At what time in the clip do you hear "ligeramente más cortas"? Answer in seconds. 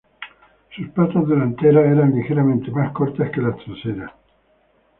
2.15-3.29